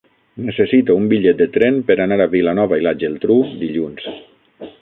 Necessito 0.45 0.95
un 1.01 1.05
bitllet 1.11 1.37
de 1.43 1.47
tren 1.59 1.77
per 1.91 1.99
anar 2.07 2.19
a 2.25 2.29
Vilanova 2.33 2.81
i 2.83 2.89
la 2.89 2.97
Geltrú 3.05 3.41
dilluns. 3.65 4.13